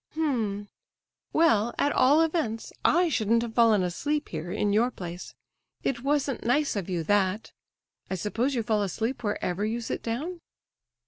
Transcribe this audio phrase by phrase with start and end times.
[0.13, 5.35] "H'm—well, at all events, I shouldn't have fallen asleep here, in your place.
[5.83, 7.51] It wasn't nice of you, that.
[8.09, 10.41] I suppose you fall asleep wherever you sit down?"